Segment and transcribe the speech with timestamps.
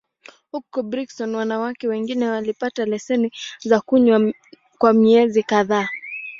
[0.51, 3.31] Huko Brigstock, wanawake wengine walipata leseni
[3.63, 4.33] za kunywa
[4.77, 5.89] kwa miezi kadhaa.